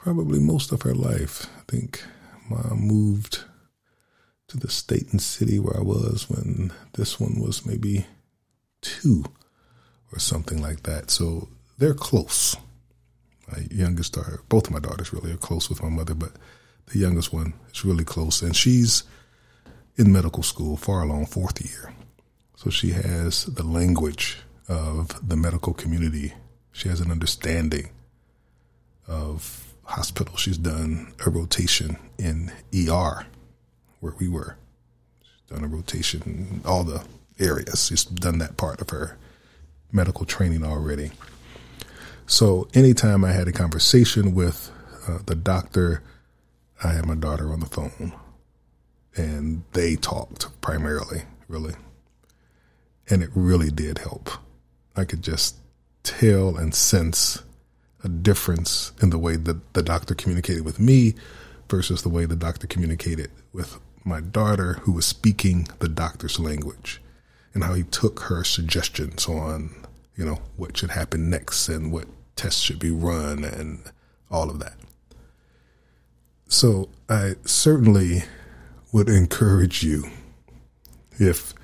probably 0.05 0.37
most 0.37 0.71
of 0.71 0.83
her 0.83 0.93
life. 0.93 1.47
I 1.57 1.63
think 1.67 2.03
mom 2.47 2.77
moved 2.79 3.43
to 4.47 4.55
the 4.55 4.69
state 4.69 5.11
and 5.11 5.19
city 5.19 5.57
where 5.57 5.75
I 5.75 5.81
was 5.81 6.29
when 6.29 6.71
this 6.93 7.19
one 7.19 7.41
was 7.41 7.65
maybe 7.65 8.05
two 8.81 9.25
or 10.13 10.19
something 10.19 10.61
like 10.61 10.83
that. 10.83 11.09
So 11.09 11.47
they're 11.79 11.95
close. 11.95 12.55
My 13.51 13.65
youngest 13.71 14.13
daughter, 14.13 14.41
both 14.47 14.67
of 14.67 14.73
my 14.73 14.79
daughters 14.79 15.11
really 15.11 15.31
are 15.31 15.37
close 15.37 15.71
with 15.71 15.81
my 15.81 15.89
mother, 15.89 16.13
but 16.13 16.33
the 16.93 16.99
youngest 16.99 17.33
one 17.33 17.55
is 17.73 17.83
really 17.83 18.05
close, 18.05 18.43
and 18.43 18.55
she's 18.55 19.05
in 19.95 20.13
medical 20.13 20.43
school, 20.43 20.77
far 20.77 21.01
along 21.01 21.25
fourth 21.25 21.65
year. 21.65 21.95
So 22.55 22.69
she 22.69 22.91
has 22.91 23.45
the 23.45 23.63
language 23.63 24.37
of 24.69 25.27
the 25.27 25.35
medical 25.35 25.73
community. 25.73 26.35
She 26.73 26.89
has 26.89 27.01
an 27.01 27.09
understanding 27.09 27.89
of 29.07 29.64
hospital. 29.85 30.35
She's 30.37 30.57
done 30.57 31.13
a 31.25 31.29
rotation 31.29 31.97
in 32.17 32.51
ER 32.73 33.25
where 33.99 34.13
we 34.19 34.27
were. 34.27 34.57
She's 35.21 35.55
done 35.55 35.63
a 35.63 35.67
rotation 35.67 36.21
in 36.23 36.69
all 36.69 36.83
the 36.83 37.03
areas. 37.39 37.87
She's 37.87 38.03
done 38.03 38.39
that 38.39 38.57
part 38.57 38.81
of 38.81 38.89
her 38.89 39.17
medical 39.91 40.25
training 40.25 40.63
already. 40.63 41.11
So 42.27 42.67
anytime 42.73 43.23
I 43.23 43.31
had 43.31 43.47
a 43.47 43.51
conversation 43.51 44.33
with 44.33 44.71
uh, 45.07 45.19
the 45.25 45.35
doctor 45.35 46.01
I 46.83 46.91
had 46.91 47.05
my 47.05 47.15
daughter 47.15 47.51
on 47.51 47.59
the 47.61 47.65
phone 47.65 48.13
and 49.15 49.63
they 49.71 49.95
talked 49.95 50.49
primarily, 50.61 51.23
really. 51.47 51.75
And 53.09 53.23
it 53.23 53.29
really 53.33 53.69
did 53.69 53.99
help. 53.99 54.29
I 54.95 55.05
could 55.05 55.21
just 55.21 55.55
tell 56.03 56.57
and 56.57 56.75
sense 56.75 57.41
a 58.05 58.09
difference 58.09 58.93
in 59.01 59.09
the 59.09 59.17
way 59.17 59.35
that 59.35 59.73
the 59.73 59.81
doctor 59.81 60.13
communicated 60.13 60.63
with 60.63 60.79
me 60.79 61.15
versus 61.69 62.03
the 62.03 62.09
way 62.09 62.25
the 62.25 62.35
doctor 62.35 62.67
communicated 62.67 63.31
with 63.51 63.79
my 64.05 64.21
daughter, 64.21 64.73
who 64.83 64.91
was 64.91 65.05
speaking 65.05 65.67
the 65.79 65.89
doctor's 65.89 66.39
language, 66.39 67.01
and 67.53 67.63
how 67.63 67.73
he 67.73 67.81
took 67.83 68.19
her 68.21 68.43
suggestions 68.43 69.27
on, 69.27 69.75
you 70.15 70.23
know, 70.23 70.39
what 70.55 70.77
should 70.77 70.91
happen 70.91 71.29
next 71.29 71.67
and 71.67 71.91
what 71.91 72.05
tests 72.35 72.61
should 72.61 72.77
be 72.77 72.91
run 72.91 73.43
and 73.43 73.91
all 74.29 74.51
of 74.51 74.59
that. 74.59 74.75
So 76.47 76.89
I 77.09 77.35
certainly 77.45 78.25
would 78.91 79.09
encourage 79.09 79.81
you 79.81 80.09
if 81.17 81.55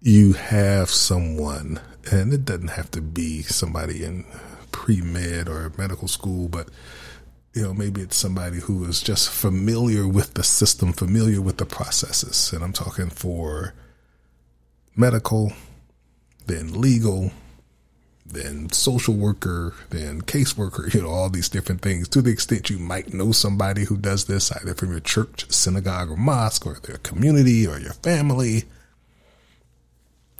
you 0.00 0.34
have 0.34 0.90
someone, 0.90 1.80
and 2.12 2.32
it 2.32 2.44
doesn't 2.44 2.68
have 2.68 2.90
to 2.92 3.00
be 3.00 3.42
somebody 3.42 4.04
in 4.04 4.24
pre 4.74 5.00
med 5.00 5.48
or 5.48 5.72
medical 5.78 6.08
school, 6.08 6.48
but 6.48 6.68
you 7.54 7.62
know, 7.62 7.72
maybe 7.72 8.00
it's 8.00 8.16
somebody 8.16 8.58
who 8.58 8.84
is 8.84 9.00
just 9.00 9.30
familiar 9.30 10.08
with 10.08 10.34
the 10.34 10.42
system, 10.42 10.92
familiar 10.92 11.40
with 11.40 11.58
the 11.58 11.64
processes. 11.64 12.52
And 12.52 12.64
I'm 12.64 12.72
talking 12.72 13.08
for 13.08 13.72
medical, 14.96 15.52
then 16.46 16.80
legal, 16.80 17.30
then 18.26 18.68
social 18.72 19.14
worker, 19.14 19.74
then 19.90 20.22
caseworker, 20.22 20.92
you 20.94 21.02
know, 21.02 21.08
all 21.08 21.30
these 21.30 21.48
different 21.48 21.80
things 21.80 22.08
to 22.08 22.20
the 22.20 22.32
extent 22.32 22.68
you 22.68 22.80
might 22.80 23.14
know 23.14 23.30
somebody 23.30 23.84
who 23.84 23.96
does 23.96 24.24
this 24.24 24.50
either 24.50 24.74
from 24.74 24.90
your 24.90 24.98
church, 24.98 25.48
synagogue, 25.52 26.10
or 26.10 26.16
mosque, 26.16 26.66
or 26.66 26.80
their 26.82 26.98
community, 26.98 27.64
or 27.64 27.78
your 27.78 27.92
family. 27.92 28.64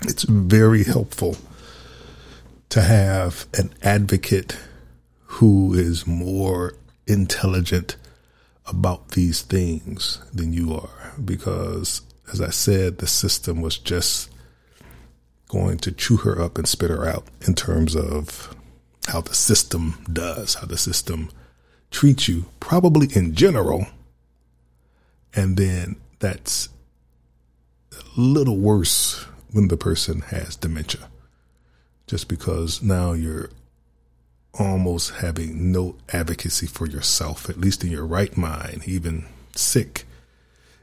It's 0.03 0.25
very 0.25 0.83
helpful 0.83 1.37
to 2.71 2.83
have 2.83 3.47
an 3.55 3.73
advocate 3.83 4.57
who 5.25 5.75
is 5.75 6.07
more 6.07 6.75
intelligent 7.07 7.97
about 8.67 9.11
these 9.11 9.43
things 9.43 10.23
than 10.33 10.53
you 10.53 10.75
are 10.75 11.13
because 11.23 12.03
as 12.33 12.41
I 12.41 12.51
said, 12.51 12.99
the 12.99 13.07
system 13.07 13.61
was 13.61 13.79
just 13.79 14.31
going 15.49 15.79
to 15.79 15.93
chew 15.93 16.17
her 16.19 16.41
up 16.41 16.59
and 16.59 16.67
spit 16.67 16.91
her 16.91 17.07
out 17.07 17.27
in 17.47 17.55
terms 17.55 17.95
of 17.95 18.55
how 19.07 19.21
the 19.21 19.35
system 19.35 20.05
does, 20.11 20.55
how 20.55 20.67
the 20.67 20.79
system 20.79 21.31
treats 21.91 22.29
you, 22.29 22.47
probably 22.61 23.09
in 23.15 23.35
general. 23.35 23.87
And 25.35 25.57
then 25.57 25.97
that's 26.19 26.71
a 27.93 28.21
little 28.21 28.57
worse 28.57 29.25
when 29.53 29.69
the 29.69 29.77
person 29.77 30.21
has 30.23 30.57
dementia, 30.57 31.09
just 32.07 32.29
because 32.29 32.83
now 32.83 33.13
you're 33.13 33.51
almost 34.59 35.11
having 35.15 35.73
no 35.73 35.97
advocacy 36.13 36.67
for 36.67 36.87
yourself, 36.87 37.49
at 37.51 37.59
least 37.59 37.83
in 37.83 37.91
your 37.91 38.07
right 38.07 38.37
mind, 38.37 38.83
even 38.87 39.27
sick 39.55 40.07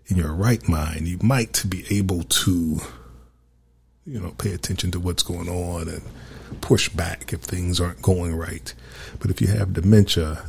in 0.07 0.17
your 0.17 0.33
right 0.33 0.67
mind, 0.67 1.07
you 1.07 1.17
might 1.21 1.63
be 1.69 1.85
able 1.89 2.23
to, 2.23 2.81
you 4.05 4.19
know, 4.19 4.31
pay 4.37 4.51
attention 4.51 4.91
to 4.91 4.99
what's 4.99 5.23
going 5.23 5.47
on 5.47 5.87
and 5.87 6.01
push 6.59 6.89
back 6.89 7.31
if 7.31 7.41
things 7.41 7.79
aren't 7.79 8.01
going 8.01 8.35
right. 8.35 8.73
But 9.19 9.31
if 9.31 9.39
you 9.39 9.47
have 9.47 9.73
dementia, 9.73 10.45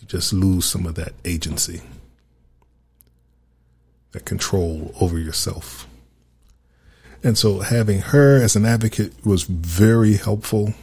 you 0.00 0.06
just 0.06 0.32
lose 0.32 0.64
some 0.64 0.86
of 0.86 0.94
that 0.94 1.12
agency, 1.24 1.82
that 4.12 4.24
control 4.24 4.94
over 5.00 5.18
yourself. 5.18 5.86
And 7.24 7.38
so 7.38 7.60
having 7.60 8.00
her 8.00 8.42
as 8.42 8.56
an 8.56 8.64
advocate 8.64 9.24
was 9.24 9.44
very 9.44 10.14
helpful. 10.14 10.74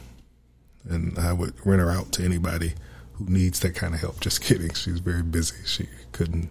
And 0.88 1.18
I 1.18 1.32
would 1.32 1.54
rent 1.66 1.80
her 1.80 1.90
out 1.90 2.12
to 2.12 2.24
anybody 2.24 2.74
who 3.14 3.26
needs 3.26 3.60
that 3.60 3.74
kind 3.74 3.94
of 3.94 4.00
help. 4.00 4.20
Just 4.20 4.40
kidding. 4.40 4.72
She's 4.74 5.00
very 5.00 5.22
busy. 5.22 5.56
She 5.66 5.88
couldn't 6.12 6.50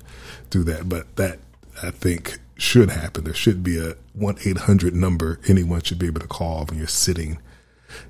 do 0.50 0.64
that. 0.64 0.88
But 0.88 1.16
that, 1.16 1.40
I 1.82 1.92
think, 1.92 2.40
should 2.56 2.92
happen. 2.92 3.24
There 3.24 3.34
should 3.34 3.64
be 3.64 3.80
a 3.80 3.96
1 4.14 4.38
800 4.46 4.94
number 4.94 5.40
anyone 5.48 5.82
should 5.82 6.00
be 6.00 6.08
able 6.08 6.22
to 6.22 6.28
call 6.28 6.66
when 6.66 6.78
you're 6.78 6.88
sitting 6.88 7.40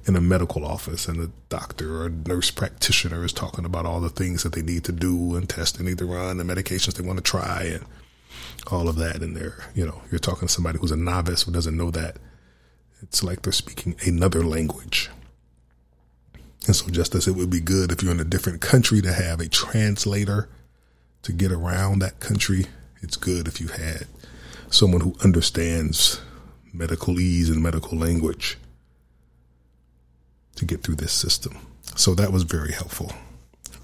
in 0.05 0.15
a 0.15 0.21
medical 0.21 0.65
office 0.65 1.07
and 1.07 1.21
a 1.21 1.31
doctor 1.47 2.03
or 2.03 2.09
nurse 2.09 2.51
practitioner 2.51 3.23
is 3.23 3.31
talking 3.31 3.63
about 3.63 3.85
all 3.85 4.01
the 4.01 4.09
things 4.09 4.43
that 4.43 4.53
they 4.53 4.61
need 4.61 4.83
to 4.83 4.91
do 4.91 5.35
and 5.35 5.47
tests 5.47 5.77
they 5.77 5.85
need 5.85 5.97
to 5.97 6.05
run 6.05 6.39
and 6.39 6.49
medications 6.49 6.95
they 6.95 7.05
want 7.05 7.17
to 7.17 7.23
try 7.23 7.63
and 7.63 7.85
all 8.71 8.87
of 8.87 8.95
that. 8.97 9.21
And 9.21 9.35
they're, 9.35 9.63
you 9.73 9.85
know, 9.85 10.01
you're 10.11 10.19
talking 10.19 10.47
to 10.47 10.53
somebody 10.53 10.79
who's 10.79 10.91
a 10.91 10.97
novice 10.97 11.43
who 11.43 11.51
doesn't 11.51 11.77
know 11.77 11.91
that. 11.91 12.17
It's 13.01 13.23
like 13.23 13.41
they're 13.41 13.53
speaking 13.53 13.95
another 14.05 14.43
language. 14.43 15.09
And 16.67 16.75
so, 16.75 16.89
just 16.89 17.15
as 17.15 17.27
it 17.27 17.35
would 17.35 17.49
be 17.49 17.61
good 17.61 17.91
if 17.91 18.03
you're 18.03 18.11
in 18.11 18.19
a 18.19 18.25
different 18.25 18.61
country 18.61 19.01
to 19.01 19.13
have 19.13 19.39
a 19.39 19.47
translator 19.47 20.49
to 21.23 21.31
get 21.31 21.51
around 21.51 21.99
that 21.99 22.19
country, 22.19 22.65
it's 23.01 23.15
good 23.15 23.47
if 23.47 23.61
you 23.61 23.67
had 23.67 24.07
someone 24.69 25.01
who 25.01 25.15
understands 25.23 26.21
medicalese 26.75 27.47
and 27.47 27.63
medical 27.63 27.97
language 27.97 28.57
to 30.55 30.65
get 30.65 30.83
through 30.83 30.95
this 30.95 31.13
system. 31.13 31.57
So 31.95 32.13
that 32.15 32.31
was 32.31 32.43
very 32.43 32.73
helpful 32.73 33.13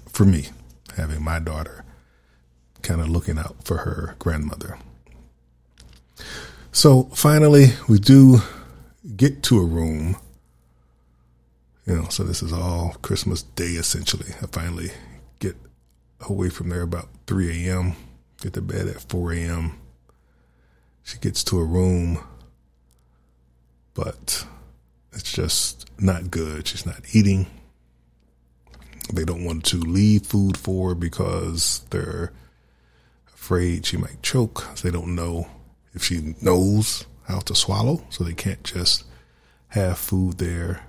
for 0.08 0.24
me, 0.24 0.48
having 0.96 1.22
my 1.22 1.38
daughter 1.38 1.85
kind 2.86 3.00
of 3.00 3.08
looking 3.08 3.36
out 3.36 3.56
for 3.64 3.78
her 3.78 4.14
grandmother. 4.20 4.78
So 6.70 7.04
finally, 7.14 7.70
we 7.88 7.98
do 7.98 8.38
get 9.16 9.42
to 9.44 9.58
a 9.58 9.64
room. 9.64 10.16
You 11.84 11.96
know, 11.96 12.08
so 12.08 12.22
this 12.22 12.42
is 12.42 12.52
all 12.52 12.96
Christmas 13.02 13.42
Day 13.42 13.72
essentially. 13.72 14.32
I 14.40 14.46
finally 14.46 14.92
get 15.40 15.56
away 16.20 16.48
from 16.48 16.68
there 16.68 16.82
about 16.82 17.08
3 17.26 17.66
a.m., 17.66 17.94
get 18.40 18.52
to 18.52 18.62
bed 18.62 18.86
at 18.86 19.00
4 19.00 19.32
a.m. 19.32 19.80
She 21.02 21.18
gets 21.18 21.42
to 21.44 21.58
a 21.58 21.64
room, 21.64 22.18
but 23.94 24.46
it's 25.12 25.32
just 25.32 25.90
not 26.00 26.30
good. 26.30 26.68
She's 26.68 26.86
not 26.86 27.00
eating. 27.12 27.46
They 29.12 29.24
don't 29.24 29.44
want 29.44 29.64
to 29.66 29.76
leave 29.76 30.26
food 30.26 30.56
for 30.56 30.90
her 30.90 30.94
because 30.94 31.80
they're 31.90 32.32
afraid 33.46 33.86
she 33.86 33.96
might 33.96 34.20
choke. 34.24 34.66
They 34.82 34.90
don't 34.90 35.14
know 35.14 35.46
if 35.94 36.02
she 36.02 36.34
knows 36.42 37.06
how 37.28 37.38
to 37.38 37.54
swallow, 37.54 38.02
so 38.10 38.24
they 38.24 38.34
can't 38.34 38.64
just 38.64 39.04
have 39.68 39.98
food 39.98 40.38
there 40.38 40.82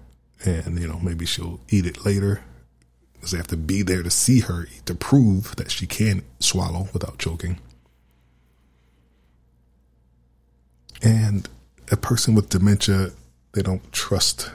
and, 0.43 0.79
you 0.79 0.87
know, 0.87 0.99
maybe 0.99 1.27
she'll 1.27 1.59
eat 1.69 1.85
it 1.85 2.03
later 2.03 2.41
because 3.13 3.29
they 3.29 3.37
have 3.37 3.47
to 3.47 3.57
be 3.57 3.83
there 3.83 4.01
to 4.01 4.09
see 4.09 4.39
her 4.39 4.67
to 4.85 4.95
prove 4.95 5.55
that 5.57 5.69
she 5.69 5.85
can 5.85 6.23
swallow 6.39 6.89
without 6.93 7.19
choking. 7.19 7.59
And 11.03 11.47
a 11.91 11.97
person 11.97 12.33
with 12.33 12.49
dementia 12.49 13.11
they 13.53 13.61
don't 13.61 13.91
trust 13.91 14.49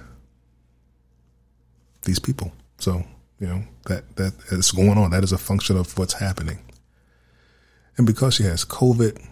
these 2.02 2.18
people. 2.18 2.52
So, 2.78 3.04
you 3.38 3.46
know, 3.46 3.62
that, 3.86 4.16
that 4.16 4.34
is 4.50 4.72
going 4.72 4.98
on. 4.98 5.12
That 5.12 5.22
is 5.22 5.30
a 5.30 5.38
function 5.38 5.76
of 5.76 5.96
what's 5.96 6.14
happening. 6.14 6.58
And 7.96 8.06
because 8.06 8.34
she 8.34 8.44
has 8.44 8.64
COVID, 8.64 9.22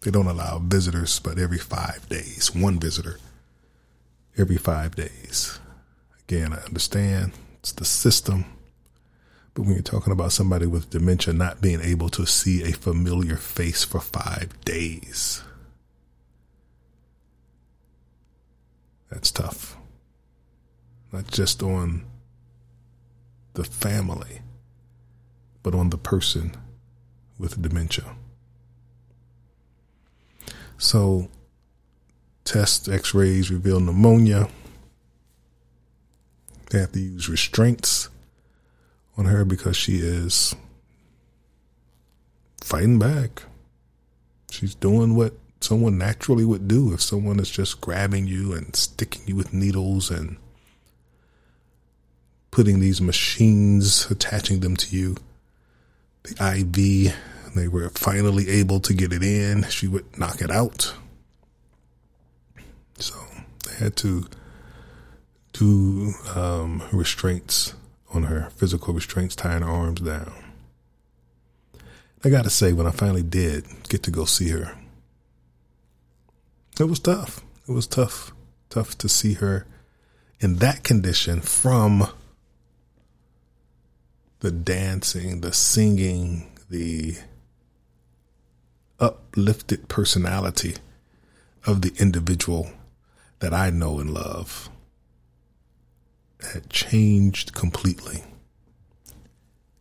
they 0.00 0.10
don't 0.10 0.26
allow 0.26 0.58
visitors, 0.58 1.20
but 1.20 1.38
every 1.38 1.58
five 1.58 2.08
days, 2.08 2.54
one 2.54 2.78
visitor 2.78 3.18
every 4.36 4.56
five 4.56 4.96
days. 4.96 5.60
Again, 6.26 6.52
I 6.54 6.62
understand 6.64 7.32
it's 7.58 7.72
the 7.72 7.84
system. 7.84 8.46
But 9.54 9.62
when 9.62 9.74
you're 9.74 9.82
talking 9.82 10.12
about 10.12 10.32
somebody 10.32 10.66
with 10.66 10.88
dementia 10.88 11.34
not 11.34 11.60
being 11.60 11.82
able 11.82 12.08
to 12.10 12.26
see 12.26 12.62
a 12.62 12.72
familiar 12.72 13.36
face 13.36 13.84
for 13.84 14.00
five 14.00 14.58
days, 14.64 15.42
That's 19.12 19.30
tough. 19.30 19.76
Not 21.12 21.26
just 21.26 21.62
on 21.62 22.06
the 23.52 23.62
family, 23.62 24.40
but 25.62 25.74
on 25.74 25.90
the 25.90 25.98
person 25.98 26.56
with 27.42 27.60
dementia. 27.60 28.04
So, 30.78 31.28
test 32.44 32.88
x 32.88 33.12
rays 33.12 33.50
reveal 33.50 33.80
pneumonia. 33.80 34.48
They 36.70 36.78
have 36.78 36.92
to 36.92 37.00
use 37.00 37.28
restraints 37.28 38.08
on 39.18 39.26
her 39.26 39.44
because 39.44 39.76
she 39.76 39.96
is 39.96 40.54
fighting 42.60 42.98
back. 42.98 43.42
She's 44.50 44.74
doing 44.74 45.16
what 45.16 45.34
someone 45.60 45.98
naturally 45.98 46.44
would 46.44 46.68
do 46.68 46.92
if 46.92 47.02
someone 47.02 47.40
is 47.40 47.50
just 47.50 47.80
grabbing 47.80 48.26
you 48.26 48.52
and 48.54 48.74
sticking 48.76 49.22
you 49.26 49.34
with 49.34 49.52
needles 49.52 50.10
and 50.10 50.36
putting 52.52 52.78
these 52.78 53.00
machines, 53.00 54.08
attaching 54.10 54.60
them 54.60 54.76
to 54.76 54.96
you. 54.96 55.16
The 56.22 57.06
IV, 57.06 57.14
they 57.54 57.68
were 57.68 57.90
finally 57.90 58.48
able 58.48 58.80
to 58.80 58.94
get 58.94 59.12
it 59.12 59.22
in. 59.22 59.64
She 59.64 59.86
would 59.86 60.18
knock 60.18 60.40
it 60.40 60.50
out. 60.50 60.94
So 62.98 63.14
they 63.66 63.74
had 63.76 63.96
to 63.96 64.26
do 65.52 66.12
um, 66.34 66.82
restraints 66.92 67.74
on 68.14 68.24
her, 68.24 68.50
physical 68.56 68.94
restraints, 68.94 69.36
tying 69.36 69.62
her 69.62 69.68
arms 69.68 70.00
down. 70.00 70.32
I 72.24 72.28
gotta 72.28 72.50
say, 72.50 72.72
when 72.72 72.86
I 72.86 72.90
finally 72.90 73.22
did 73.22 73.66
get 73.88 74.02
to 74.04 74.10
go 74.10 74.24
see 74.24 74.50
her, 74.50 74.76
it 76.78 76.84
was 76.84 77.00
tough. 77.00 77.40
It 77.68 77.72
was 77.72 77.86
tough, 77.86 78.32
tough 78.70 78.96
to 78.98 79.08
see 79.08 79.34
her 79.34 79.66
in 80.40 80.56
that 80.56 80.82
condition 80.84 81.40
from 81.40 82.06
the 84.40 84.50
dancing, 84.50 85.40
the 85.40 85.52
singing, 85.52 86.50
the 86.70 87.16
uplifted 89.02 89.88
personality 89.88 90.76
of 91.66 91.82
the 91.82 91.92
individual 91.98 92.70
that 93.40 93.52
I 93.52 93.68
know 93.70 93.98
and 93.98 94.14
love 94.14 94.70
had 96.52 96.70
changed 96.70 97.52
completely. 97.52 98.22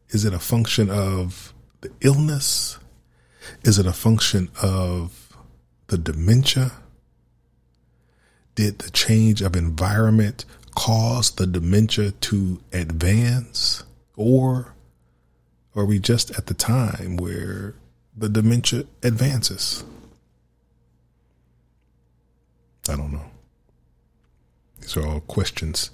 Is 0.10 0.26
it 0.26 0.34
a 0.34 0.40
function 0.40 0.90
of 0.90 1.54
the 1.82 1.92
illness? 2.02 2.80
Is 3.64 3.80
it 3.80 3.86
a 3.86 3.94
function 3.94 4.50
of 4.62 5.38
the 5.88 5.98
dementia? 5.98 6.72
Did 8.56 8.80
the 8.80 8.92
change 8.92 9.42
of 9.42 9.56
environment 9.56 10.46
cause 10.76 11.32
the 11.32 11.48
dementia 11.48 12.12
to 12.12 12.60
advance? 12.74 13.84
Or 14.16 14.74
are 15.76 15.86
we 15.86 16.00
just 16.00 16.32
at 16.32 16.48
the 16.48 16.54
time 16.54 17.18
where 17.18 17.76
the 18.16 18.30
dementia 18.30 18.86
advances? 19.04 19.84
I 22.90 22.96
don't 22.96 23.14
know. 23.14 23.32
These 24.82 24.98
are 24.98 25.06
all 25.06 25.20
questions 25.22 25.92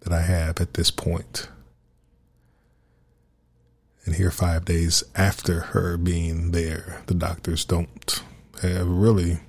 that 0.00 0.12
I 0.12 0.22
have 0.22 0.60
at 0.60 0.74
this 0.74 0.90
point. 0.90 1.48
And 4.04 4.14
here, 4.14 4.30
five 4.30 4.64
days 4.64 5.04
after 5.14 5.60
her 5.60 5.96
being 5.96 6.50
there, 6.50 7.02
the 7.06 7.14
doctors 7.14 7.64
don't 7.64 8.22
have 8.62 8.88
really 8.88 9.40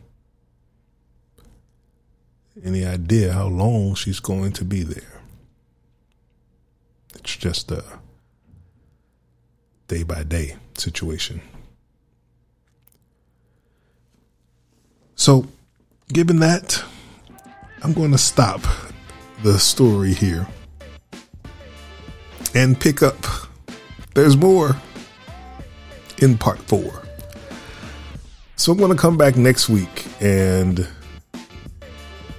any 2.64 2.86
idea 2.86 3.34
how 3.34 3.48
long 3.48 3.96
she's 3.96 4.20
going 4.20 4.52
to 4.54 4.66
be 4.66 4.84
there. 4.84 5.22
It's 7.16 7.36
just 7.36 7.72
a 7.72 7.84
day 9.88 10.04
by 10.04 10.24
day 10.24 10.58
situation. 10.78 11.42
So, 15.22 15.46
given 16.12 16.40
that, 16.40 16.84
I'm 17.84 17.94
going 17.94 18.10
to 18.10 18.18
stop 18.18 18.60
the 19.44 19.60
story 19.60 20.16
here 20.16 20.48
and 22.56 22.80
pick 22.80 23.04
up. 23.04 23.24
There's 24.16 24.36
more 24.36 24.76
in 26.18 26.40
part 26.40 26.58
four. 26.58 27.04
So 28.56 28.72
I'm 28.72 28.80
going 28.80 28.90
to 28.90 28.98
come 28.98 29.16
back 29.16 29.38
next 29.38 29.70
week 29.70 30.08
and 30.22 30.88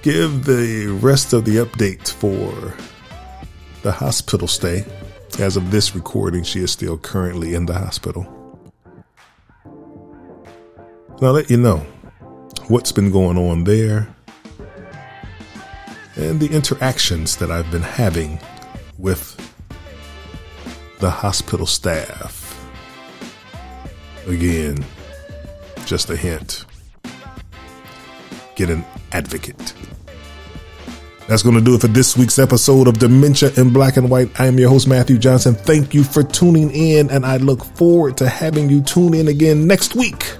give 0.01 0.43
the 0.43 0.87
rest 1.01 1.31
of 1.31 1.45
the 1.45 1.55
updates 1.65 2.11
for 2.11 2.75
the 3.83 3.93
hospital 3.93 4.49
stay. 4.49 4.83
As 5.39 5.55
of 5.55 5.71
this 5.71 5.95
recording, 5.95 6.43
she 6.43 6.59
is 6.59 6.71
still 6.71 6.97
currently 6.97 7.55
in 7.55 7.65
the 7.65 7.75
hospital. 7.75 8.27
And 9.63 11.25
I'll 11.25 11.31
let 11.31 11.49
you 11.49 11.55
know 11.55 11.85
what's 12.69 12.91
been 12.91 13.11
going 13.11 13.37
on 13.37 13.63
there 13.63 14.07
and 16.15 16.39
the 16.39 16.49
interactions 16.51 17.37
that 17.37 17.51
I've 17.51 17.69
been 17.71 17.81
having 17.81 18.39
with 18.97 19.39
the 20.99 21.09
hospital 21.09 21.65
staff. 21.65 22.41
Again, 24.27 24.85
just 25.85 26.09
a 26.09 26.15
hint 26.15 26.65
get 28.55 28.69
an 28.69 28.85
advocate. 29.11 29.73
That's 31.27 31.41
going 31.41 31.55
to 31.55 31.61
do 31.61 31.75
it 31.75 31.81
for 31.81 31.87
this 31.87 32.17
week's 32.17 32.37
episode 32.37 32.87
of 32.87 32.99
Dementia 32.99 33.51
in 33.55 33.71
Black 33.71 33.97
and 33.97 34.09
White. 34.09 34.39
I 34.39 34.47
am 34.47 34.59
your 34.59 34.69
host, 34.69 34.87
Matthew 34.87 35.17
Johnson. 35.17 35.55
Thank 35.55 35.93
you 35.93 36.03
for 36.03 36.21
tuning 36.21 36.69
in, 36.71 37.09
and 37.09 37.25
I 37.25 37.37
look 37.37 37.63
forward 37.63 38.17
to 38.17 38.27
having 38.27 38.69
you 38.69 38.81
tune 38.81 39.13
in 39.13 39.27
again 39.27 39.65
next 39.65 39.95
week 39.95 40.35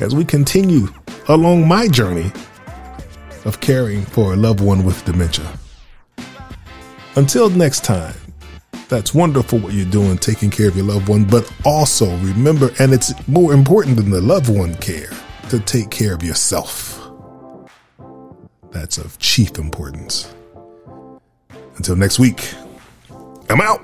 as 0.00 0.14
we 0.14 0.24
continue 0.24 0.88
along 1.28 1.66
my 1.66 1.88
journey 1.88 2.30
of 3.44 3.60
caring 3.60 4.02
for 4.02 4.32
a 4.32 4.36
loved 4.36 4.60
one 4.60 4.84
with 4.84 5.04
dementia. 5.04 5.58
Until 7.16 7.50
next 7.50 7.84
time, 7.84 8.14
that's 8.88 9.14
wonderful 9.14 9.58
what 9.58 9.72
you're 9.72 9.90
doing, 9.90 10.18
taking 10.18 10.50
care 10.50 10.68
of 10.68 10.76
your 10.76 10.86
loved 10.86 11.08
one, 11.08 11.24
but 11.24 11.50
also 11.64 12.16
remember, 12.18 12.70
and 12.78 12.92
it's 12.92 13.12
more 13.26 13.52
important 13.52 13.96
than 13.96 14.10
the 14.10 14.20
loved 14.20 14.48
one 14.48 14.74
care, 14.76 15.10
to 15.48 15.60
take 15.60 15.90
care 15.90 16.14
of 16.14 16.22
yourself. 16.22 17.00
That's 18.70 18.98
of 18.98 19.18
chief 19.18 19.58
importance. 19.58 20.34
Until 21.76 21.96
next 21.96 22.18
week, 22.18 22.52
I'm 23.48 23.60
out. 23.60 23.80